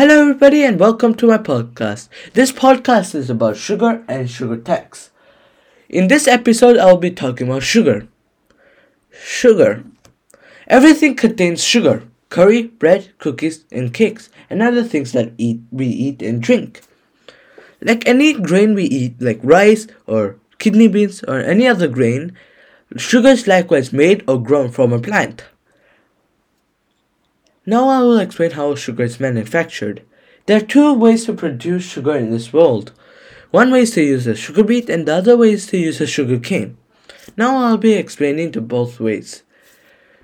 [0.00, 2.08] Hello, everybody, and welcome to my podcast.
[2.32, 5.10] This podcast is about sugar and sugar tax.
[5.90, 8.08] In this episode, I'll be talking about sugar.
[9.10, 9.84] Sugar.
[10.66, 16.22] Everything contains sugar curry, bread, cookies, and cakes, and other things that eat, we eat
[16.22, 16.80] and drink.
[17.82, 22.32] Like any grain we eat, like rice or kidney beans or any other grain,
[22.96, 25.44] sugar is likewise made or grown from a plant.
[27.70, 30.02] Now I will explain how sugar is manufactured.
[30.46, 32.90] There are two ways to produce sugar in this world.
[33.52, 36.00] One way is to use a sugar beet and the other way is to use
[36.00, 36.76] a sugar cane.
[37.36, 39.44] Now I'll be explaining to both ways.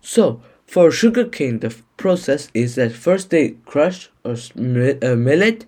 [0.00, 5.64] So, for sugar cane, the process is that first they crush or uh, mill it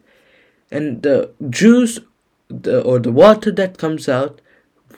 [0.73, 2.01] and the juice
[2.49, 4.41] the, or the water that comes out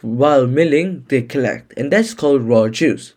[0.00, 3.12] while milling they collect and that's called raw juice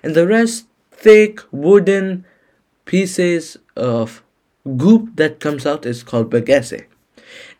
[0.00, 2.24] and the rest thick wooden
[2.90, 4.20] pieces of
[4.76, 6.86] goop that comes out is called bagasse.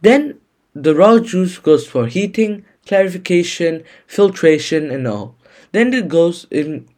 [0.01, 0.41] Then
[0.75, 5.37] the raw juice goes for heating, clarification, filtration, and all.
[5.71, 6.89] Then it goes in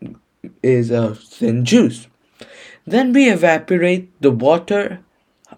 [0.62, 2.09] is a thin juice.
[2.87, 5.01] Then we evaporate the water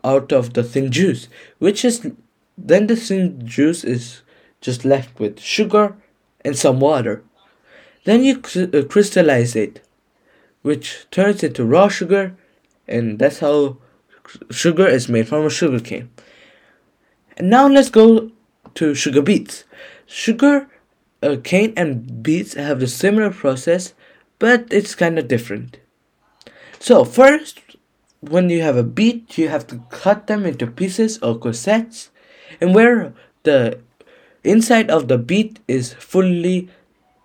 [0.03, 1.29] out of the thin juice,
[1.61, 2.11] which is
[2.59, 4.23] then the thin juice is
[4.61, 5.97] just left with sugar
[6.45, 7.23] and some water.
[8.05, 9.81] Then you uh, crystallize it,
[10.63, 12.37] which turns into raw sugar
[12.87, 13.79] and that's how
[14.51, 16.11] sugar is made from a sugar cane.
[17.37, 18.31] And now let's go
[18.75, 19.65] to sugar beets.
[20.07, 20.69] Sugar
[21.23, 23.95] uh, cane and beets have a similar process,
[24.39, 25.79] but it's kind of different.
[26.79, 27.61] So first,
[28.21, 32.11] when you have a beet, you have to cut them into pieces or corsets,
[32.61, 33.81] and where the
[34.43, 36.69] inside of the beet is fully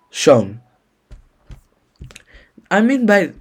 [0.09, 0.61] shown.
[2.71, 3.33] I mean by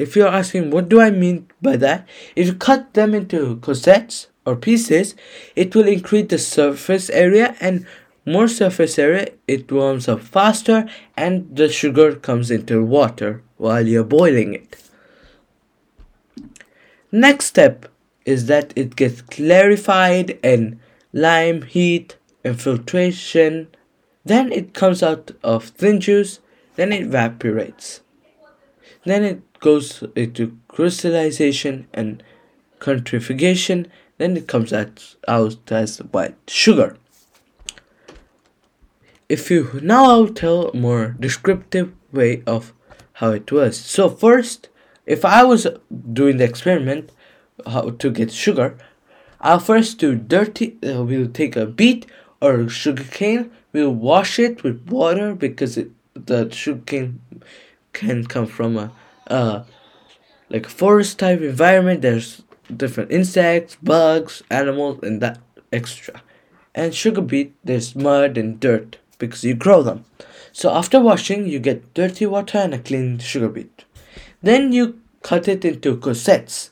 [0.00, 4.28] if you're asking what do I mean by that, if you cut them into corsets
[4.46, 5.14] or pieces,
[5.54, 7.86] it will increase the surface area and
[8.26, 14.04] more surface area it warms up faster and the sugar comes into water while you're
[14.04, 14.76] boiling it.
[17.12, 17.86] Next step
[18.24, 20.78] is that it gets clarified and
[21.12, 23.68] lime heat and filtration.
[24.24, 26.40] Then it comes out of thin juice,
[26.76, 28.00] then it evaporates.
[29.04, 32.22] Then it goes into crystallization and
[32.82, 33.86] centrifugation.
[34.18, 36.96] Then it comes out, out as white sugar.
[39.28, 42.72] If you now I'll tell a more descriptive way of
[43.14, 43.76] how it was.
[43.76, 44.68] So first,
[45.06, 45.66] if I was
[46.12, 47.12] doing the experiment
[47.66, 48.76] how to get sugar,
[49.40, 50.78] I'll first do dirty.
[50.84, 52.06] Uh, we'll take a beet
[52.40, 53.50] or sugar cane.
[53.72, 57.20] We'll wash it with water because it, the sugar cane
[57.92, 58.92] can come from a
[59.30, 59.64] uh,
[60.48, 62.02] like forest type environment.
[62.02, 62.42] There's
[62.76, 65.38] different insects, bugs, animals, and that
[65.72, 66.22] extra.
[66.74, 70.04] And sugar beet, there's mud and dirt because you grow them.
[70.52, 73.84] So after washing, you get dirty water and a clean sugar beet.
[74.42, 76.70] Then you cut it into corsets.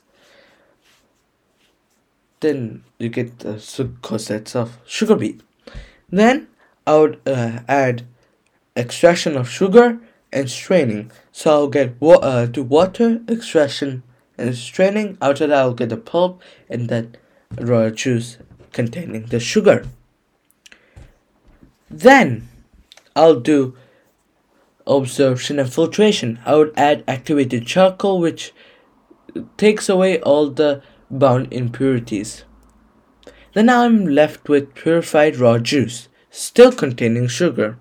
[2.39, 5.41] Then you get the corsets of sugar beet.
[6.09, 6.47] Then
[6.87, 8.05] I would uh, add
[8.75, 9.99] extraction of sugar
[10.31, 11.11] and straining.
[11.31, 14.03] So I'll get wa- uh, do water extraction
[14.37, 15.17] and straining.
[15.21, 17.17] After that, I'll get the pulp and that
[17.59, 18.37] raw juice
[18.71, 19.85] containing the sugar.
[21.89, 22.47] Then
[23.15, 23.75] I'll do
[24.85, 26.39] absorption and filtration.
[26.45, 28.53] I would add activated charcoal, which
[29.57, 32.43] takes away all the bound impurities.
[33.53, 37.77] Then I'm left with purified raw juice, still containing sugar.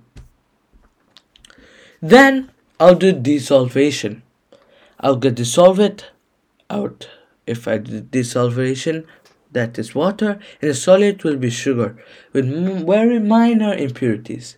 [2.00, 4.22] Then I'll do desolvation.
[5.00, 6.10] I'll get dissolve it
[6.70, 7.08] out.
[7.46, 9.06] If I do desolvation,
[9.52, 11.96] that is water, and the solid will be sugar
[12.32, 12.46] with
[12.86, 14.56] very minor impurities.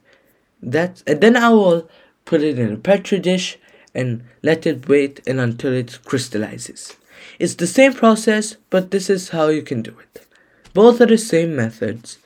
[0.62, 1.88] That and then I will
[2.24, 3.58] put it in a petri dish
[3.94, 6.96] and let it wait and until it crystallizes.
[7.38, 10.26] It's the same process, but this is how you can do it.
[10.74, 12.18] Both are the same methods,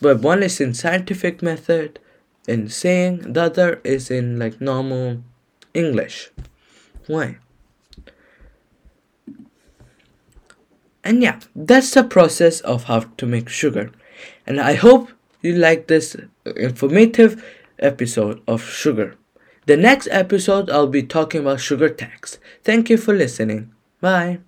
[0.00, 1.98] but one is in scientific method
[2.48, 5.22] in saying, the other is in like normal
[5.74, 6.30] English.
[7.06, 7.38] Why?
[11.04, 13.92] And yeah, that's the process of how to make sugar.
[14.46, 15.10] And I hope
[15.42, 17.44] you like this uh, informative
[17.78, 19.14] episode of sugar.
[19.66, 22.38] The next episode, I'll be talking about sugar tax.
[22.64, 23.72] Thank you for listening.
[24.00, 24.40] Bye.